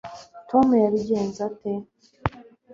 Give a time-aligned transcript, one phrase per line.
[0.49, 1.71] tom yabigenze ate